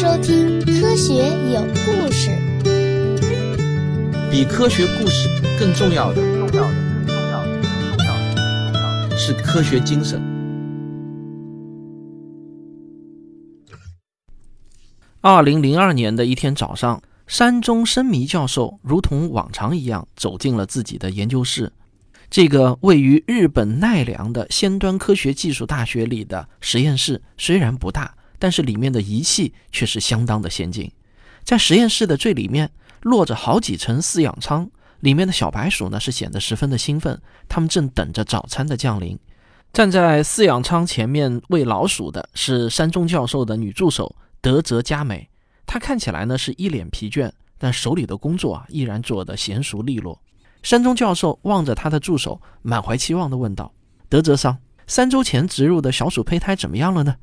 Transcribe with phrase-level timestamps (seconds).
[0.00, 1.12] 收听《科学
[1.52, 2.30] 有故事》。
[4.30, 5.28] 比科学故事
[5.58, 10.22] 更重要的，更重要的，更重要的，更重要的是科学精神。
[15.20, 21.72] 二零零二年的一天早上，山中生弥教授如同往常一样走进了自己的研究室。
[22.30, 30.90] 这个位于日本奈良的先端科学技术大学里的实验室虽然不大，但是里面的仪器却是相当的先进。
[31.44, 32.70] 在实验室的最里面
[33.02, 39.18] 落着好几层饲养舱，里面的小白鼠呢是显得十分的兴奋，它们正等着早餐的降临。
[39.72, 45.28] 站在饲养舱前面喂老鼠的是山中教授的女助手德泽佳美，
[45.66, 50.20] 她看起来呢是一脸疲倦，但手里的工作啊依然做得娴熟利落。
[50.62, 53.72] 山中教授望着他的助手，满怀期望地问道
[54.10, 57.14] ：“德泽桑，三周前植入的小鼠胚胎怎么样了呢？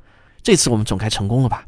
[0.46, 1.66] 这次我们总该成功了吧？”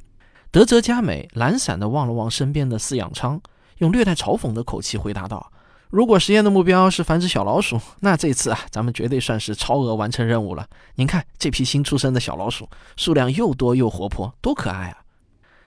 [0.53, 3.41] 德泽佳美懒散地望了望身边的饲养舱，
[3.79, 5.51] 用略带嘲讽的口气回答道
[5.91, 10.65] ：“如果实验的目标是繁殖小老鼠， 那这次啊，咱们绝对算是超额完成任务了。
[10.95, 14.99] 您看，这批新出生的小老鼠数量又多又活泼，多可爱啊！”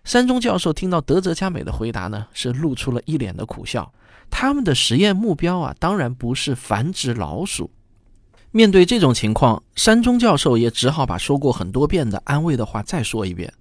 [0.05, 3.91] 山中教授听到德泽佳美的回答呢，是露出了一脸的苦笑。
[4.29, 7.71] 他们的实验目标啊，当然不是繁殖老鼠。
[8.51, 13.51] 面对这种情况，山中教授也只好把说过很多遍的安慰的话再说一遍。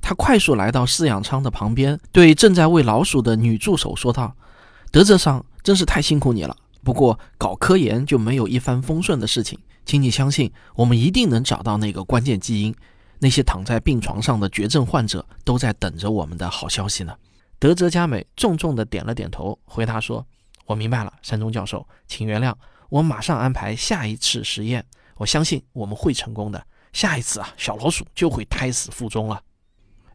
[0.00, 4.34] 他快速来到饲养舱的旁边，对正在喂老鼠的女助手说道
[4.90, 6.56] ：“德泽上真是太辛苦你了。
[6.82, 12.74] 不过搞科研就没有一帆风顺的事情，请你相信，我们一定能找到那个关键基因。
[13.18, 17.14] 那些躺在病床上的绝症患者都在等着我们的好消息呢。”
[17.60, 20.26] 德泽佳美重重地点了点头，回答说
[20.64, 22.54] ：“我明白了，山中教授，请原谅，
[22.90, 24.84] 我马上安排下一次实验。
[25.16, 26.66] 我相信我们会成功的。
[26.92, 29.42] 下一次啊，小老鼠就会胎死腹中了。”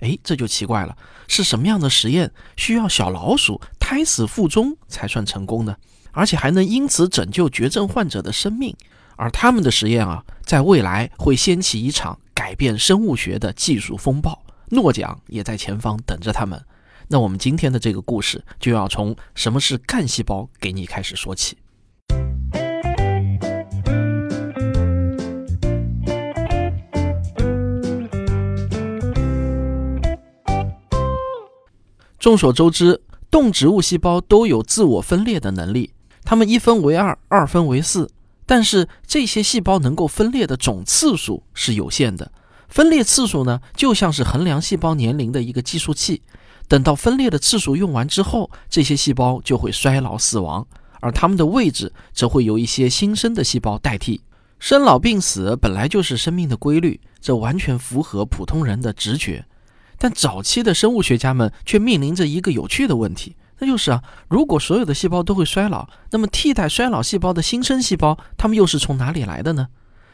[0.02, 5.78] 哎，这就奇怪了，是什么样的实验需要小老鼠胎死腹中才算成功呢？
[6.12, 8.75] 而且还能因此拯救绝症患者的生命？
[9.16, 16.62] 而他们的实验啊，在未来会掀起一场改变生物学的技术风暴，诺奖也在前方等着他们。
[17.07, 21.57] 那我们今天的这个故事就要从什么是干细胞给你开始说起。
[32.25, 35.91] 众所周知，动植物细胞都有自我分裂的能力，
[36.24, 38.09] 它们一分为二，二分为四，
[38.47, 42.31] 但是这些细胞能够分裂的总次数是有限的。
[42.68, 46.24] 分裂次数呢，就像是衡量细胞年龄的一个计数器。
[46.68, 50.66] 等到分裂的次数用完之后，这些细胞就会衰老死亡，
[51.02, 54.22] 而它们的位置则会由一些新生的细胞代替。
[54.57, 59.46] 生老病死本来就是生命的规律，这完全符合普通人的直觉。
[59.97, 69.67] 但早期的生物学家们却面临着一个有趣的问题，那就是啊，如果所有的细胞都会衰老，那么替代衰老细胞的新生细胞，它们又是从哪里来的呢？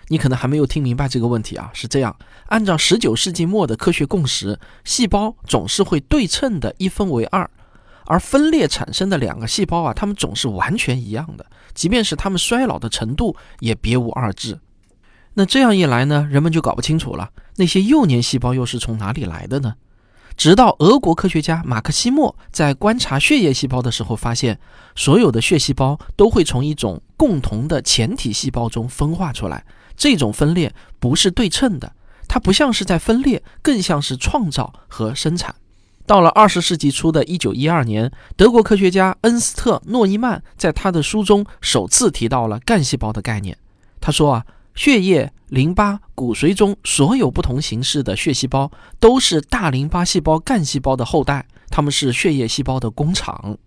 [0.07, 2.15] 你可能还没有听明白这个问题啊，是这样，
[2.47, 7.49] 按照十九世纪末的科学共识，细胞总是会对称的一分为二，
[8.05, 14.59] 而分裂产生的两个细胞啊，它们总是完全一样的，即便是它们衰老的程度也别无二致。
[15.33, 19.75] 那这样一来呢，人们就搞不清楚了，那些幼年细胞又是从哪里来的呢？
[20.37, 24.59] 直到俄国科学家马克西莫在观察血液细胞的时候，发现
[24.95, 29.63] 所有的血细胞都会从一种共同的前体细胞中分化出来。
[29.95, 31.93] 这种分裂不是对称的，
[32.27, 35.53] 它不像是在分裂，更像是创造和生产。
[36.07, 43.57] 到了二十世纪初的一九一二年，德国科学家恩斯特·诺伊曼在他的书中首次提到了干细胞的概念。
[43.99, 44.45] 他说啊，
[44.75, 53.57] 血液、淋巴、骨髓中所有不同形式的血细胞都是大淋巴细胞干细胞的后代，它们是血液细胞的工厂。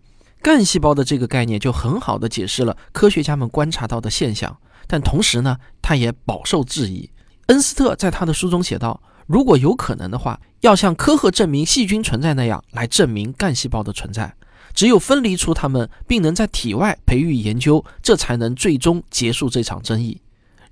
[0.40, 4.56] 干细胞的这个概念就很好的解释了科学家们观察到的现象。
[4.86, 7.08] 但同时呢，他也饱受质疑。
[7.46, 14.34] 恩斯特在他的书中写道：“如果有可能的话，要像科赫证明细菌存在那样来证明干细胞的存在。
[14.74, 20.20] 只有分离出它们，并能在体外培育研究，这才能最终结束这场争议。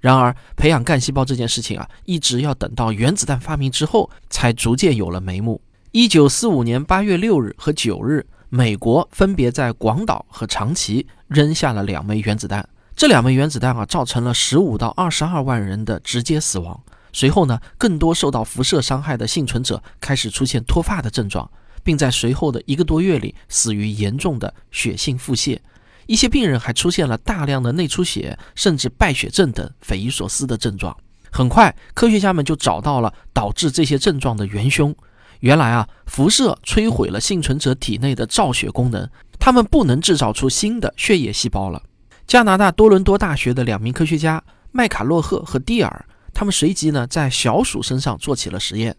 [0.02, 5.60] 然而，培养干细胞这件事情啊，一直要等到原子弹发明之后，才逐渐有了眉目。
[5.92, 16.80] 一九四五年八月六日和九日，美国分别在广岛和长崎扔下了两枚原子弹。”这两枚原子弹啊，造成了十五到二十二万人的直接死亡。
[17.12, 21.48] 随后呢，更多受到辐射伤害的幸存者开始出现脱发的症状，
[21.84, 25.58] 并在随后的一个多月里死于严重的血性腹泻。
[26.06, 30.96] 一些病人还出现了大量的内出血，甚至败血症等匪夷所思的症状。
[31.30, 34.94] 很快，科学家们就找到了导致这些症状的元凶。
[35.40, 39.08] 原来啊，辐射摧毁了幸存者体内的造血功能，
[39.38, 41.82] 他们不能制造出新的血液细胞了。
[42.26, 48.96] 加拿大多伦多大学的两名科学家麦卡洛赫和蒂尔，他们随即呢在小鼠身上做起了实验。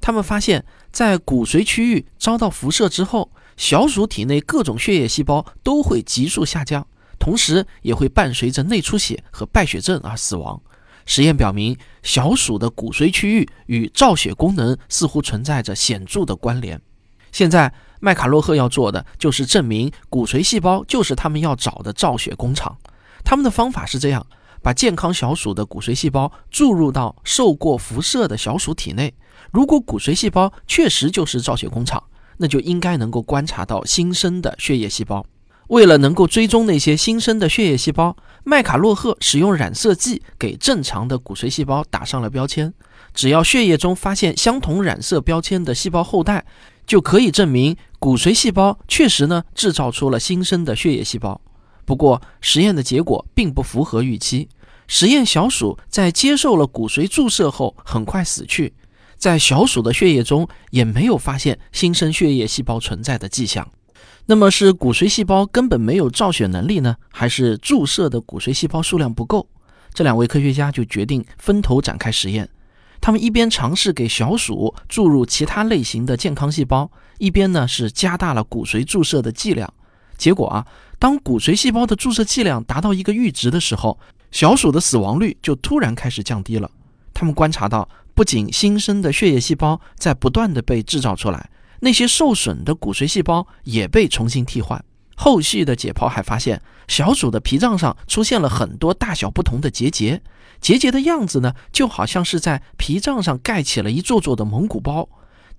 [0.00, 6.86] 他们发现，在骨髓区域遭到辐射之后，小鼠体内各种血液细胞都会急速下降，
[7.18, 10.60] 同时也会伴随着内出血和败血症而死亡。
[11.06, 16.80] 实验表明，小鼠的骨髓区域与造血功能似乎存在着显著的关联。
[17.30, 22.76] 现在，麦卡洛赫要做的就是证明骨髓细胞就是他们要找的造血工厂。
[23.24, 24.26] 他们的方法是这样：
[24.62, 29.12] 把健康小鼠的骨髓细胞注入到受过辐射的小鼠体内。
[29.52, 32.02] 如果骨髓细胞确实就是造血工厂，
[32.38, 35.24] 那就应该能够观察到新生的血液细胞。
[35.68, 38.14] 为了能够追踪那些新生的血液细胞，
[38.44, 42.72] 麦卡洛赫使用染色剂给正常的骨髓细胞打上了标签。
[43.14, 46.44] 只要血液中发现相同染色标签的细胞后代，
[46.86, 51.40] 就可以证明骨髓细胞确实呢制造出了新生的血液细胞。
[51.86, 54.48] 不过，实验的结果并不符合预期。
[54.86, 58.74] 实验小鼠在接受了骨髓注射后很快死去，
[59.24, 63.66] 在小鼠的血液中也没有发现新生血液细胞存在的迹象。
[64.26, 69.48] 那么是骨髓细胞根本没有造血能力呢，还是注射的骨髓细胞数量不够？
[69.94, 72.46] 这两位科学家就决定分头展开实验。
[73.00, 79.72] 他们一边尝试给小鼠注入其他类型的健康细胞，一边呢是加大了骨髓注射的剂量。
[80.18, 80.66] 结果啊，
[80.98, 83.98] 当骨髓细胞的注射剂量达到一个阈值的时候，
[84.30, 86.70] 小鼠的死亡率就突然开始降低了。
[87.14, 91.50] 他们观察到，不仅新生的血液细胞在不断的被制造出来。
[91.80, 94.82] 那些受损的骨髓细胞也被重新替换。
[95.16, 100.22] 后续的解剖还发现，小鼠的脾脏上出现了很多大小不同的结节，
[100.60, 105.08] 结节的样子呢，就好像是在脾脏上盖起了一座座的蒙古包。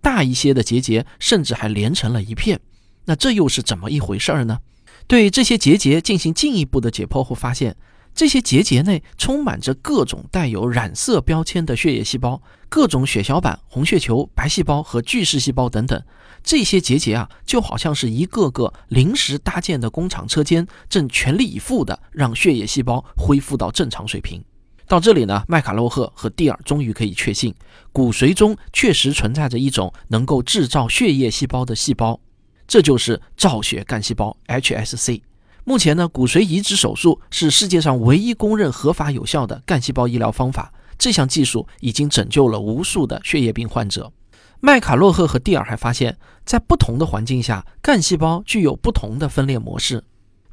[0.01, 2.59] 大一些的结节甚至还连成了一片。
[3.05, 4.59] 那这又是怎么一回事儿呢？
[5.07, 7.75] 对这些结节进行进一步的解剖后，发现。
[8.15, 16.01] 这些结节内充满着各种带有染色标签的血液细胞，各种血小板、红血球、白细胞和巨噬细胞等等。
[16.41, 24.41] 这些结节啊，就好像是一个个临时搭建的工厂车间，正全力以赴地让血液细胞恢复到正常水平。
[24.87, 27.53] 到这里呢，麦卡洛赫和蒂尔终于可以确信，
[27.91, 32.17] 骨髓中确实存在着一种能够制造血液细胞的细胞，
[32.65, 35.21] 这就是造血干细胞 （HSC）。
[35.67, 40.71] 目前呢，骨髓移植手术是世界上唯一公认合法有效的干细胞医疗方法。
[40.95, 44.13] 这项技术已经拯救了无数的血液病患者。
[44.59, 50.03] 麦卡洛赫和蒂尔还发现，在不同的环境下，干细胞具有不同的分裂模式。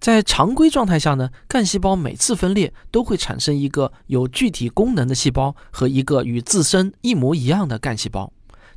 [0.01, 8.33] 在常规状态下呢，干细胞每次分裂都会产生一个有具体功能的细胞和一个与自身一模一样的干细胞。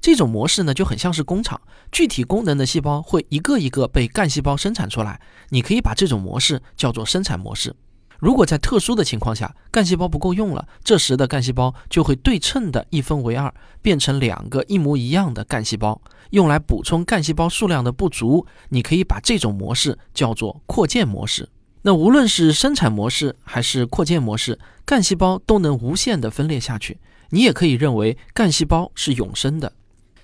[0.05, 1.59] 这种模式呢，就很像是工厂，
[1.91, 5.19] 具体功能的细胞会一个一个被干细胞生产出来。
[5.49, 7.75] 你可以把这种模式叫做生产模式。
[8.19, 15.99] 如果在特殊的情况下，干细胞不够用了，这时的干细胞就会对称的一分为二，变成两个一模一样的干细胞，
[16.29, 18.45] 用来补充干细胞数量的不足。
[18.69, 21.49] 你可以把这种模式叫做扩建模式。
[21.81, 26.99] 那无论是生产模式还是扩建模式，干细胞都能无限的分裂下去。
[27.31, 29.73] 你也可以认为干细胞是永生的。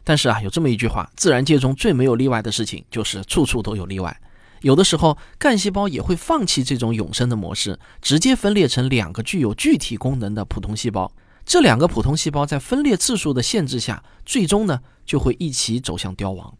[0.03, 4.19] 但是啊，有这么一句话：自然界中最没有例外的事情，就是处处都有例外。
[4.61, 11.11] 有的时候，干细胞也会放弃这种永生的模式，直接分裂成两个具有具体功能的普通细胞。
[11.43, 16.53] 这两个普通细胞在分裂次数的限制下，最终呢就会一起走向凋亡。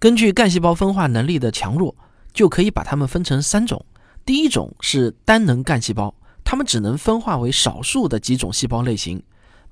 [0.00, 1.94] 根据干细胞分化能力的强弱，
[2.32, 3.86] 就可以把它们分成三种。
[4.26, 9.22] 第一种是单能干细胞，它们只能分化为少数的几种细胞类型。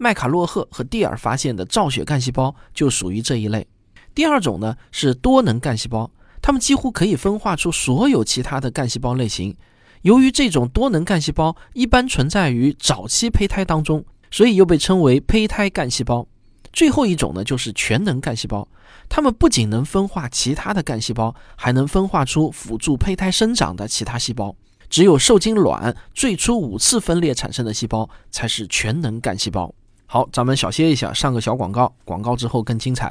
[0.03, 3.65] 麦卡洛赫和蒂尔发现的造血干细胞就属于这一类。
[4.13, 6.11] 第二种呢是多能干细胞，
[6.43, 9.57] 它们几乎可以分化出所有其他的干细胞类型。
[10.01, 16.27] 由于这种多能干细胞一般存在于早期胚胎当中，所以又被称为胚胎干细胞。
[16.73, 18.67] 最后一种呢就是全能干细胞，
[19.09, 24.57] 它们不仅能分化其他的干细胞，还能分化出辅助胚胎生长的其他细胞。
[24.91, 29.73] 只有受精卵最初五次分裂产生的细胞才是全能干细胞。
[30.13, 31.91] 好，咱们小歇一下，上个小广告。
[32.05, 33.11] 广告之后更精彩。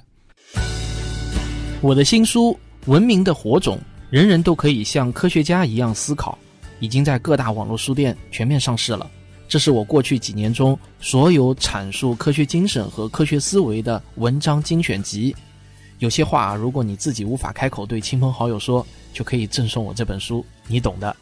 [1.81, 2.51] 我的新书
[2.91, 3.75] 《文明的火种》，
[4.11, 6.37] 人人都可以像科学家一样思考，
[6.79, 9.09] 已经在各大网络书店全面上市了。
[9.49, 15.35] 这是我过去几年中所有阐述科学精神和科学思维的文章精选集。
[15.97, 21.15] 有些话，如果你自己无法开口对亲朋好友说，就可以赠送我这本书，你懂的。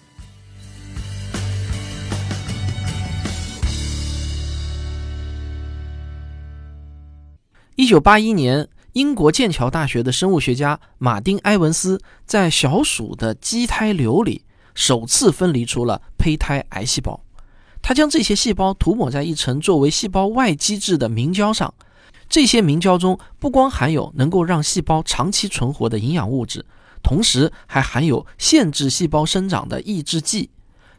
[7.79, 14.43] 一九八一年，英国剑桥大学的生物学家马丁·埃文斯在小鼠的畸胎瘤里
[14.75, 17.24] 首次分离出了胚胎癌细胞。
[17.81, 21.74] 他将这些细胞涂抹在一层作为细胞外基质的明胶上，
[22.27, 26.65] 这些明胶中不光含有能够让细胞长期存活的营养物质，
[27.01, 30.50] 同时还含有限制细胞生长的抑制剂。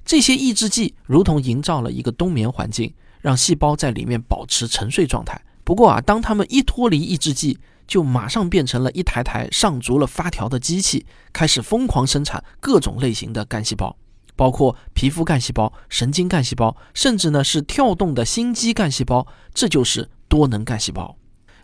[0.06, 5.38] 这些抑制剂如同营造了一个冬眠环境，让细胞在里面保持沉睡状态。
[5.70, 13.96] 不过啊，当他们一脱离抑制剂，就马上变成了一台台上足了发条的机器，开始疯狂生产各种类型的干细胞。
[14.34, 21.16] 包括皮肤干细胞、神经干细胞，甚至呢是跳动的心肌干细胞，这就是多能干细胞。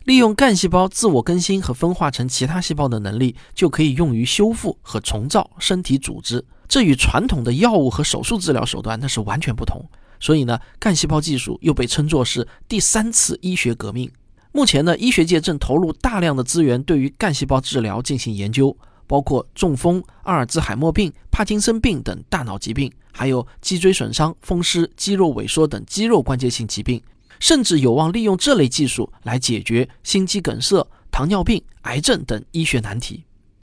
[0.04, 6.44] 利用干细胞自我更新和分化成其他细胞的能力，就可以用于修复和重造身体组织。
[6.68, 9.84] 这与传统的药物和手术治疗手段那是完全不同。
[10.20, 14.10] 所以呢，干细胞技术又被称作是第三次医学革命。
[14.52, 18.76] 目前呢，医学界正投入大量的资源对于干细胞治疗进行研究。
[19.08, 27.00] 包括中风、阿尔兹海默病、帕金森病等大脑疾病，还有脊椎损伤、风湿、肌肉萎缩等肌肉关节性疾病，
[27.38, 33.22] 甚至有望利用这类技术来解决心肌梗塞、糖尿病、癌症等医学难题。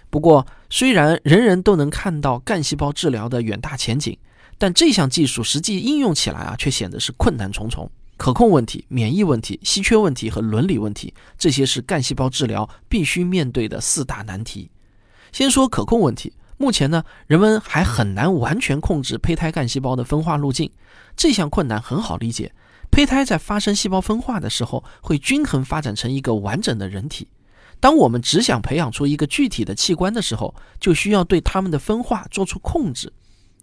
[0.10, 4.17] 不过，虽然人人都能看到干细胞治疗的远大前景，
[4.57, 7.89] 但这项技术实际应用起来啊，却显得是困难重重。
[8.15, 14.69] 可控问题、免疫问题、稀缺问题和伦理问题，这些是干细胞治疗必须面对的四大难题。
[15.31, 20.72] 先说可控问题，目前呢，人们还很难完全控制胚胎干细胞的分化路径。
[21.17, 22.53] 这项困难很好理解，
[22.91, 27.27] 胚胎在发生细胞分化的时候，会均衡发展成一个完整的人体。
[27.79, 33.12] 当我们只想培养出一个具体的器官的时候，就需要对它们的分化做出控制。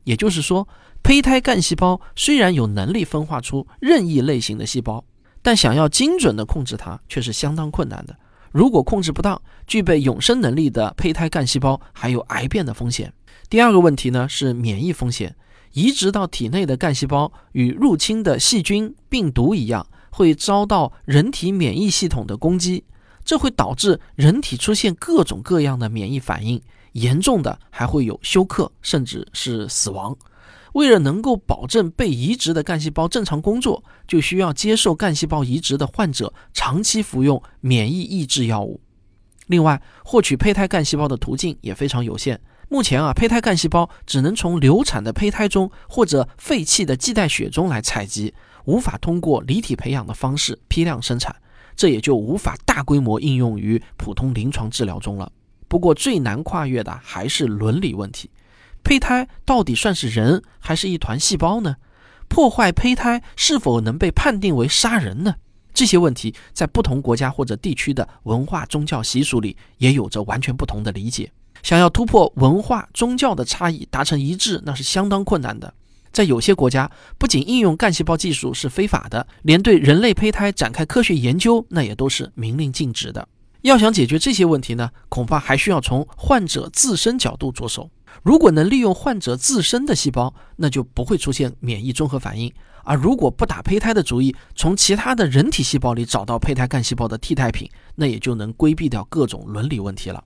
[0.04, 0.66] 也就是说，
[1.02, 5.04] 胚胎干细胞虽然有能力分化出任意类型的细胞，
[5.42, 8.16] 但想要精准地控制它，却是相当困难的。
[8.52, 13.12] 如果控制不当，具备永生能力的胚胎干细胞还有癌变的风险。
[13.49, 15.37] 第二个问题呢是免疫风险，
[15.73, 22.85] 移植到体内的干细胞与入侵的细菌、病毒一样，会遭到人体免疫系统的攻击，
[23.25, 26.61] 这会导致人体出现各种各样的免疫反应，
[26.92, 30.16] 严重的还会有休克，甚至是死亡。
[30.73, 38.80] 为了能够保证被移植的干细胞正常工作，就需要接受干细胞移植的患者长期服用免疫抑制药物。
[39.49, 42.40] 另外，获取胚胎干细胞的途径也非常有限。
[42.68, 48.32] 目前啊，胚胎干细胞只能从流产的胚胎中或者废弃的脐带血中来采集，
[48.64, 51.35] 无法通过离体培养的方式批量生产，
[51.75, 55.32] 这也就无法大规模应用于普通临床治疗中了。
[55.71, 58.29] 不过，最难跨越的还是伦理问题。
[58.83, 61.77] 胚胎到底算是人还是一团细胞呢？
[62.27, 65.37] 破坏胚胎是否能被判定为杀人呢？
[65.73, 71.31] 这些问题在不同国家或者地区的文化、宗教习俗里也有着完全不同的理解。
[71.62, 75.73] 想要突破文化、宗教的差异达成一致，那是相当困难的。
[76.11, 83.29] 在有些国家，不仅应用干细胞技术是非法的，连对人类胚胎展开科学研究，那也都是明令禁止的。
[83.62, 87.90] 要想解决这些问题呢，恐怕还需要从患者自身角度着手。
[88.23, 92.50] 如果能利用患者自身的细胞，那就不会出现免疫综合反应；
[92.85, 100.25] 而如果不打胚胎的主意，从其他的人体细胞里找到胚胎干细胞的替代品，那也就能规避掉各种伦理问题了。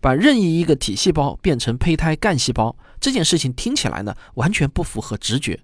[0.00, 5.58] 把任意一个体细胞变成胚胎干细胞这件事情听起来呢，完全不符合直觉。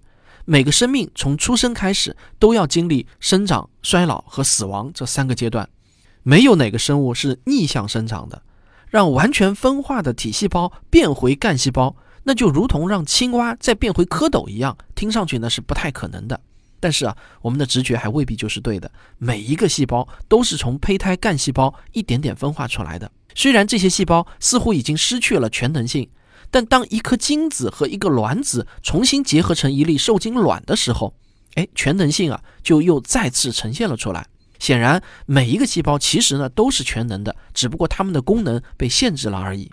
[0.45, 5.67] 每个生命从出生开始都要经历生长、衰老和死亡这三个阶段，
[6.25, 8.41] 没有哪个生物是逆向生长的。
[8.89, 16.39] 让完全分化的体细胞变回干细胞，那就如同让青蛙再变回蝌蚪一样，听上去呢是不太可能的。
[16.79, 18.89] 但是啊，我们的直觉还未必就是对的。
[19.17, 23.11] 每一个细胞都是从胚胎干细胞一点点分化出来的。
[23.35, 26.09] 虽然这些细胞似乎已经失去了全能性，
[26.49, 31.13] 但当一颗精子和一个卵子重新结合成一粒受精卵的时候，
[31.55, 34.25] 哎，全能性啊就又再次呈现了出来。
[34.65, 39.71] 显然，每一个细胞其实呢都是全能的，只不过它们的功能被限制了而已。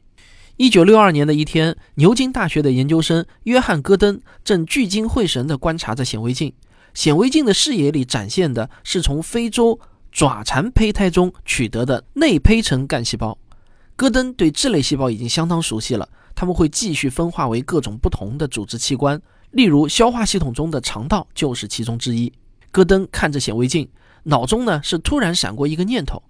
[0.58, 6.52] 一九六二年的一天，牛津大学的研究生约翰·戈登正聚精会神地观察着显微镜。
[6.92, 9.80] 显微镜的视野里展现的是从非洲
[10.12, 13.38] 爪蟾胚胎中取得的内胚层干细胞。
[13.96, 19.18] 戈登对这类细胞已经相当熟悉了，它们会继续分化为各种不同的组织器官，
[19.52, 22.30] 例如消化系统中的肠道就是其中之一。
[22.70, 23.88] 戈登看着显微镜。
[24.24, 26.22] 脑中呢是突然闪过一个念头：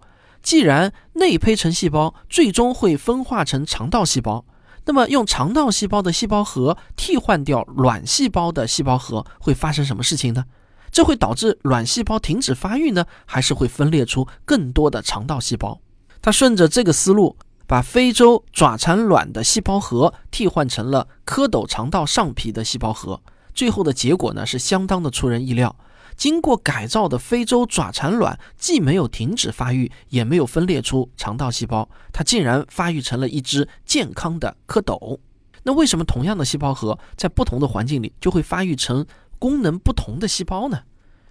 [0.43, 4.45] 既然内胚层细胞最终会分化成肠道细胞，
[4.87, 10.45] 那么用肠道细胞的细胞核替换掉卵细胞的细胞核会发生什么事情呢？
[10.91, 15.81] 这会导致卵细胞停止发育呢，还是会分裂出更多的肠道细胞？
[16.21, 23.21] 他顺着这个思路，把非洲爪产卵的细胞核替换成了蝌蚪肠道上皮的细胞核。
[23.55, 25.75] 最后的结果呢，是相当的出人意料。
[26.17, 35.19] 经过改造的非洲爪产卵，既没有停止发育，也没有分裂出肠道细胞，它竟然发育成了一只健康的蝌蚪。
[35.65, 39.07] 那为什么同样的细胞核在不同的环境里就会发育成
[39.39, 40.81] 功能不同的细胞呢？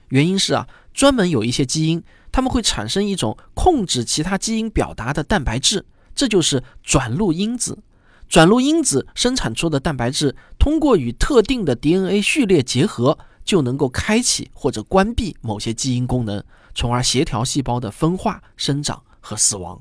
[0.10, 5.86] 原因是啊，专门有一些基因，它们会产生一种控制其他基因表达的蛋白质，
[6.16, 7.80] 这就是转录因子。
[8.28, 13.20] 转录因子生产出的蛋白质，通过与特定的 DNA 序列结合。
[13.52, 16.42] 就能够开启或者关闭某些基因功能，
[16.74, 19.78] 从而协调细胞的分化、生长和死亡。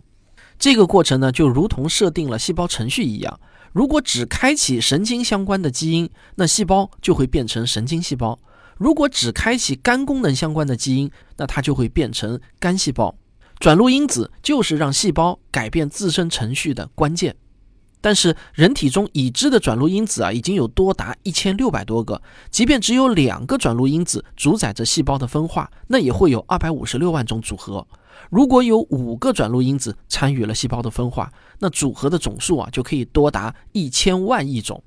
[0.59, 3.39] 这个过程呢，就如同设定了细胞程序一样。
[3.73, 8.41] 如果只开启神经相关的基因，那细胞就会变成神经细胞；
[8.77, 13.15] 如果只开启肝功能相关的基因，那它就会变成肝细胞。
[13.61, 17.37] 转录因子就是让细胞改变自身程序的关键。
[18.00, 22.21] 但是人体中已知的转录因子啊，已经有多达一千六百多个。
[22.50, 27.87] 即便只有两个转录因子主宰着细胞的分化，那也会有二百五十六万种组合。
[28.30, 34.83] 如果有五个转录因子参与了细胞的分化，那组合的总数啊，就可以多达一千万亿种。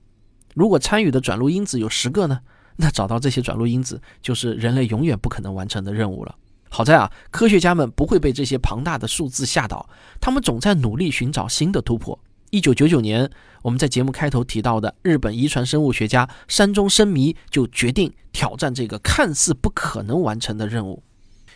[0.55, 2.39] 如果参与的转录因子有十个呢？
[2.77, 6.35] 那找到这些转录因子，就是人类永远不可能完成的任务了。
[6.69, 9.87] 好在啊，科学家们不会被这些庞大的数字吓倒，
[10.19, 12.17] 他们总在努力寻找新的突破。
[12.53, 13.27] 一九九九年，
[13.63, 21.01] 我们在节目开头提到的日本遗传生物学家山中生弥就决定挑战这个看似不可能完成的任务。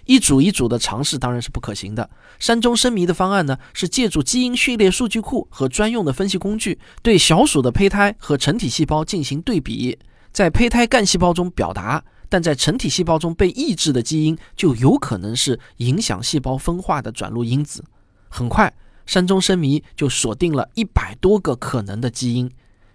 [0.06, 2.10] 一组一组的尝试当然是不可行的。
[2.40, 10.00] 山中生弥的方案呢，是借助基因序列数据库和专用的分析工具，对小鼠的胚胎和成体细胞进行对比，
[10.32, 17.86] 在胚胎干细胞中表达，但在成体细胞中被抑制的基因，就有可能是影响细胞分化的转录因子。
[18.30, 18.74] 很快。
[19.08, 22.52] 山中生迷就锁定了一百多个可能的基因。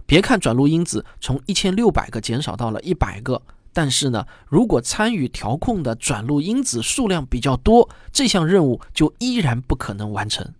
[0.06, 10.52] 别看转录因子从一千六百个减少到了一百个，但是呢，如果参与调控的转录因子数量比较多，这项任务就依然不可能完成。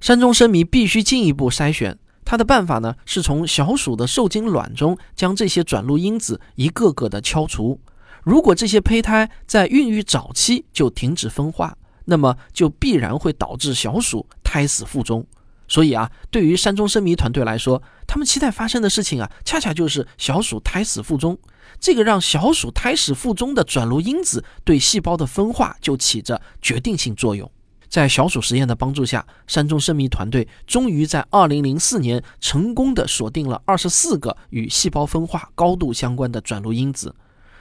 [0.00, 7.78] 山中生迷必须进一步筛选，他的办法呢，是从小鼠的受精卵中将这些转录因子一个个的敲除。
[8.24, 11.76] 如果这些胚胎在孕育早期就停止分化，
[12.06, 14.26] 那么就必然会导致小鼠。
[14.50, 15.24] 胎死腹中，
[15.68, 21.38] 所以啊，对于山中生迷团队来说，他们期待发生的事情啊，恰恰就是小鼠胎死腹中。
[21.78, 27.48] 这个让小鼠胎死腹中的转录因子对细胞的分化就起着决定性作用。
[27.88, 37.14] 在小鼠实验的帮助下，山中生迷团队终于在2004年成功的锁定了24个与细胞分化高度相关的转录因子。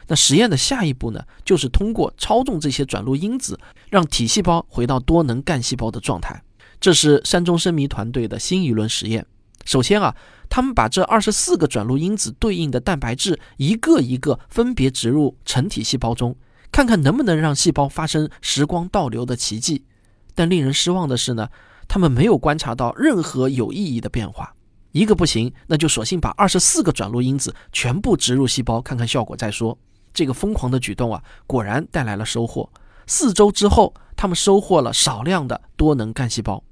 [0.08, 3.60] 那实验的下一步呢，就是通过操纵这些转录因子，
[3.91, 6.41] 让体细胞回到多能干细胞的状态。
[6.80, 9.26] 这是山中生迷团队的新一轮实验。
[9.65, 10.15] 首先啊，
[10.50, 16.36] 他们把这二十四个转录因子对应的蛋白质一个一个分别植入成体细胞中，
[16.72, 19.86] 看看能不能让细胞发生时光倒流的奇迹。
[20.34, 21.50] 但令人失望的是呢，
[21.88, 24.56] 他们没有观察到任何有意义的变化。
[24.92, 29.78] 一个不行，那就索性把二十四个转录因子全部植入细胞，看看效果再说。
[30.13, 32.72] 这个疯狂的举动啊，果然带来了收获。
[33.06, 36.63] 四周之后，他们收获了少量的多能干细胞。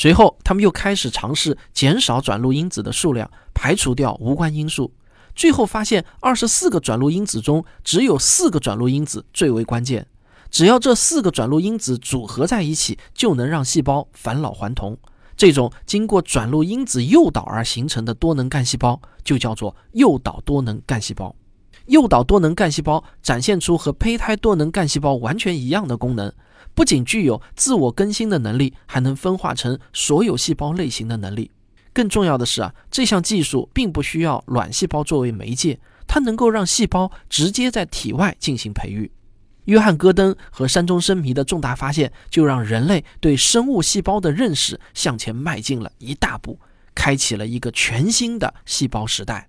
[0.00, 4.92] 随后，他们又开始尝试减少转录因子的数量，排除掉无关因素。
[5.34, 10.06] 最后发现，二十四个转录因子中，只有四个转录因子最为关键。
[10.52, 14.96] 只要这四个转录因子组合在一起，就能让细胞返老还童。
[15.36, 21.34] 这种经过转录因子诱导而形成的多能干细胞，就叫做诱导多能干细胞。
[21.86, 26.32] 诱导多能干细胞展现出和胚胎多能干细胞完全一样的功能。
[26.78, 31.50] 不仅具有自我更新的能力，还能分化成所有细胞类型的能力。
[31.92, 39.10] 更重要的是啊，这项技术并不需要卵细胞作为媒介，它能够让细胞直接在体外进行培育。
[39.64, 46.60] 约翰·戈登和山中生迷的重大发现，就让人类对生物细胞的认识向前迈进了一大步，
[46.94, 49.48] 开启了一个全新的细胞时代。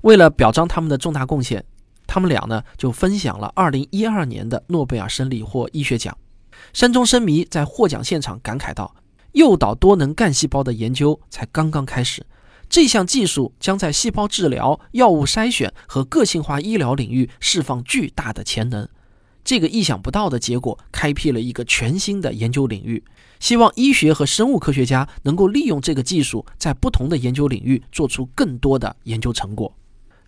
[0.00, 1.62] 为了表彰他们的重大贡献，
[2.06, 6.16] 他们俩呢就分享了2012年的诺贝尔生理或医学奖。
[6.72, 8.94] 山中生迷在获奖现场感慨道
[9.32, 12.26] ：“诱导多能干细胞的研究才刚刚开始，
[12.68, 18.88] 这项技术将在细胞治疗、药物筛选和个性化医疗领域释放巨大的潜能。
[19.44, 23.04] 这个意想不到的结果开辟了一个全新的研究领域，
[23.38, 29.72] 希望医学和生物科学家能够利用这个技术，在不同的研究领域做出更多的研究成果。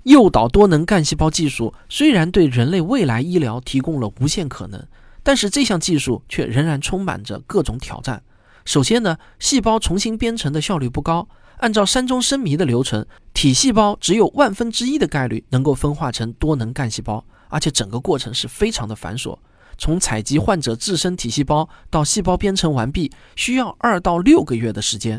[0.05, 4.81] 诱导多能干细胞技术虽然对人类未来医疗提供了无限可能。”
[5.29, 8.23] 但是这项技术却仍然充满着各种挑战。
[8.65, 11.29] 首先呢，细胞重新编程的效率不高。
[11.59, 19.37] 按照山中生迷的流程，体细胞只有万分之一的概率能够分化成多能干细胞，而且整个过程是非常的繁琐。
[19.77, 25.19] 从采集患者自身体细胞到细胞编程完毕，需要二到六个月的时间；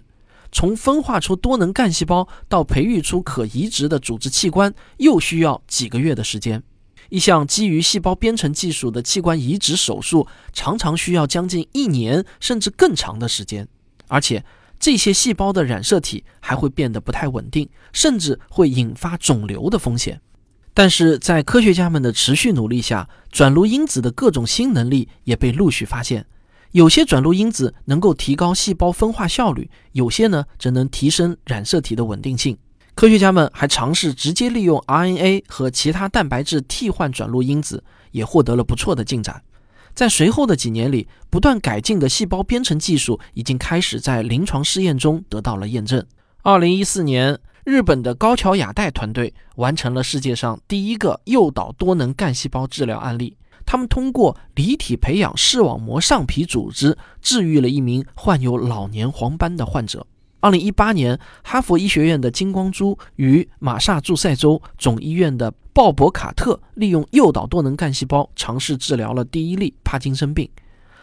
[0.51, 6.63] 从分化出多能干细胞到培育出可移植的组织器官，又需要几个月的时间。
[7.09, 13.67] 一项基于细胞编程技术的器官移植手术，常常需要将近一年甚至更长的时间，
[14.07, 14.43] 而且。
[14.81, 20.21] 这些细胞的染色体还会变得不太稳定，甚至会引发肿瘤的风险。
[20.73, 26.25] 但是在科学家们的持续努力下，转录因子的各种新能力也被陆续发现。
[26.71, 32.57] 有些转录因子能够提高细胞分化效率，有些呢则能提升染色体的稳定性。
[32.95, 39.41] 科学家们还尝试直接利用 RNA 和其他蛋白质替换转录因子，也获得了不错的进展。
[39.93, 46.05] 在随后的几年里，不断改进的细胞编程技术已经开始在临床试验中得到了验证。
[46.41, 53.35] 二零一四年，日本的高桥雅代团队完成了世界上第一个诱导多能干细胞治疗案例。
[53.65, 60.05] 他们通过离体培养视网膜上皮组织，治愈了一名患有老年黄斑的患者。
[60.41, 70.49] 二零一八年，哈佛医学院的金光洙与马萨诸塞州总医院的鲍勃·卡特利用诱导多能干细胞尝试治疗了第一例帕金森病。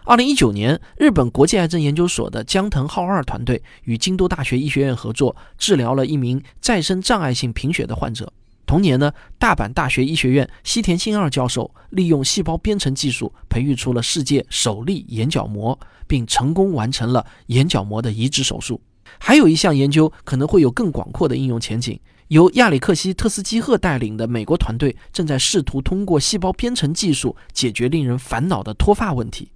[0.05, 8.33] 二零一九年，日本国际癌症研究所的江藤浩二团队与京都大学医学院合作，治疗了一名再生障碍性贫血的患者。
[8.65, 18.81] 同年呢，大阪大学医学院西田信二教授利用细胞编程技术培育出了世界首例眼角膜，并成功完成了眼角膜的移植手术。
[19.19, 21.99] 还有一项研究可能会有更广阔的应用前景。
[22.29, 29.51] 由亚里克西·特斯基赫带领的美国团队正在试图通过细胞编程技术解决令人烦恼的脱发问题。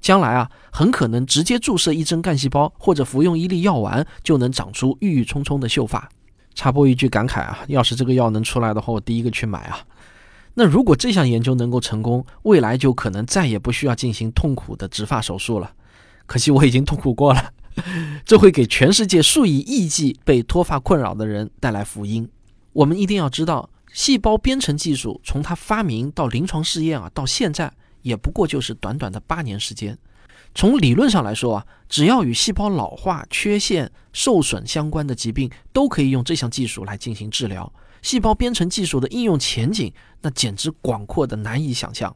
[0.00, 6.08] 将来啊，很可能直接注射一针干细胞，或者服用一粒药丸，就能长出郁郁葱葱的秀发。
[6.54, 9.78] 插播一句感慨啊，要是这个药能出来的话，我第一个去买啊。
[10.54, 15.72] 那如果这项研究能够成功，未来就可能再也不需要进行痛苦的植发手术了。
[16.26, 17.52] 可惜我已经痛苦过了。
[18.24, 22.28] 这会给全世界数以亿计被脱发困扰的人带来福音。
[22.72, 29.96] 我们一定要知道，细胞编程技术从它发明到临床试验啊，到现在也不过就是短短的八年时间。
[30.54, 37.70] 从理论上来说啊，只要与细胞老化、缺陷、受损相关的疾病，都可以用这项技术来进行治疗。
[38.00, 42.14] 细胞编程技术的应用前景，那简直广阔的难以想象。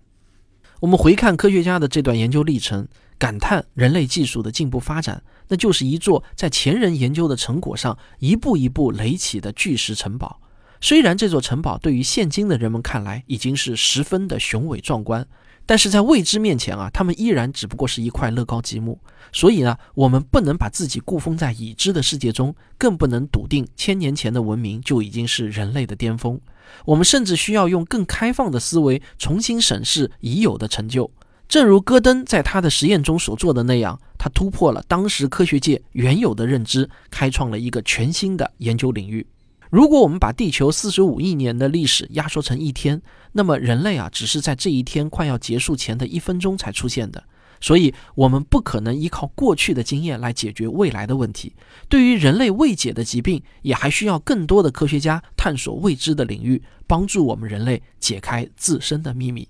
[0.81, 2.89] 我们回看科学家的这段研究历程，
[3.21, 5.23] 感叹人类技术的进步发展。
[5.47, 10.41] 那就是一座在前人研究的成果上一步一步垒起的巨石城堡。
[10.81, 15.27] 虽然这座城堡对于现今的人们看来已经是十分的雄伟壮观，
[15.67, 18.99] 但是在未知面前啊，他们依然只不过是一块乐高积木。
[19.33, 26.41] 所以呢，我们不能把自己固封在已知的世界中，更不能笃定千年前的文明就已经是人类的巅峰。
[26.87, 31.11] 我们甚至需要用更开放的思维重新审视已有的成就。
[31.51, 39.27] 正如戈登在他的实验中所做的那样，他突破了当时科学界原有的认知，开创了一个全新的研究领域。
[39.69, 47.25] 如果我们把地球四十五亿年的历史压缩成一天，那么人类啊，只是在这一天快要结束前的一分钟才出现的。
[47.61, 51.53] 所以，我们不可能依靠过去的经验来解决未来的问题。
[51.89, 59.49] 对于人类未解的疾病，也还需要更多的科学家探索未知的领域，帮助我们人类解开自身的秘密。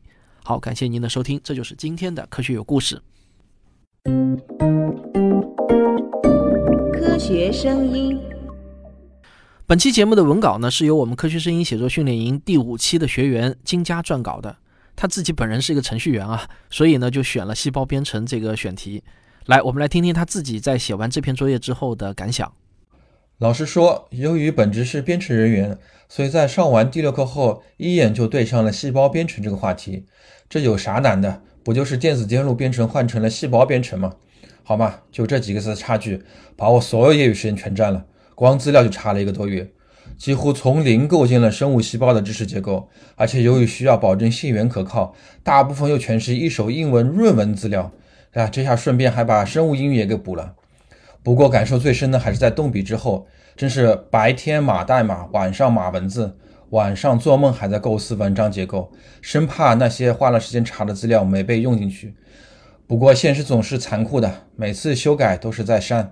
[0.51, 3.01] 好，感谢您的收听，这就是今天的科学有故事。
[6.93, 8.19] 科学声音。
[9.65, 14.57] 本期节目的文稿呢，是由我们科学声音写作训练营第五期的学员金佳撰稿的。
[14.97, 19.05] 他自己本人是一个程序员啊，所以呢，就选了细胞编程这个选题。
[19.47, 22.53] 来，我们来听听他自己在写完这篇作业之后的感想。
[23.41, 25.79] 老师说，由于本职是编程人员，
[26.11, 30.05] 所以在上完第六课后，一眼就对上了细胞编程这个话题。
[30.51, 31.41] 这有啥难的？
[31.65, 34.17] 不就是电子电路编程换成了细胞编程吗？
[34.63, 36.23] 好嘛，就这几个字的差距，
[36.55, 38.05] 把我所有业余时间全占了。
[38.35, 39.71] 光资料就查了一个多月，
[40.19, 42.91] 几乎从零构建了生物细胞的知识结构。
[43.17, 47.91] 而且由于需要保证信源可靠，大部分又全是一手英文论文资料。
[48.35, 50.57] 啊，这下顺便还把生物英语也给补了。
[51.23, 56.37] 不过感受最深的还是在动笔之后，真是白天码代码，晚上码文字，
[56.71, 62.15] 晚上做梦还在构思文章结构，生怕那些花了时间查的资料没被用进去。
[62.87, 66.11] 不过现实总是残酷的，每次修改都是在删，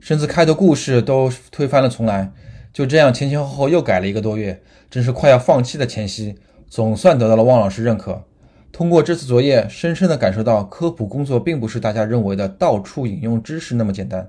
[0.00, 2.32] 甚至开头故事都推翻了重来。
[2.72, 6.34] 就这样前前后后又改了一个多月，真是快要放弃的前夕，
[6.68, 8.24] 总算得到了汪老师认可。
[8.74, 14.28] 通过这次作业，深深地感受到科普工作并不是大家认为的到处引用知识那么简单，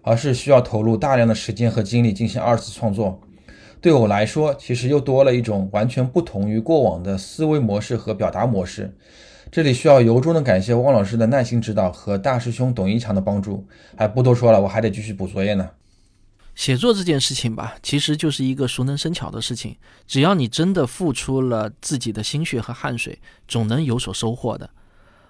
[0.00, 3.20] 而是需要投入大量的时间和精力进行二次创作。
[3.82, 8.96] 对我来说，其实又多了一种完全不同于过往的思维模式和表达模式。
[9.50, 13.66] 这里需要由衷的感谢汪老师的耐心指导和大师兄董一强的帮助。
[13.94, 15.68] 还不多说了，我还得继续补作业呢。
[16.54, 19.76] 写作这件事情吧，其实就是一个熟能生巧的事情。
[20.06, 24.68] 只要你真的付出了自己的心血和汗水，总能有所收获的。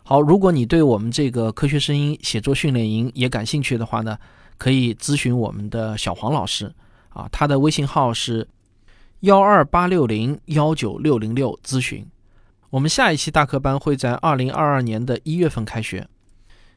[0.03, 4.19] 好，如果你对我们这个科学声音写作训练营也感兴趣的话呢，
[4.59, 6.75] 可以咨询我们的小黄老师。
[7.11, 8.49] 啊，他的微信号是
[9.21, 12.05] 幺二八六零幺九六零六，咨询。
[12.71, 16.09] 我们下一期大课班会在二零二二年的一月份开学，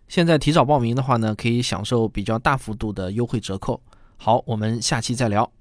[0.07, 3.81] 现在提早报名的话呢，可以享受比较大幅度的优惠折扣。
[4.17, 5.54] 好，我们下期再聊。